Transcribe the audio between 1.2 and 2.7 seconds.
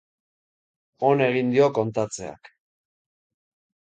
egin dio kontatzeak.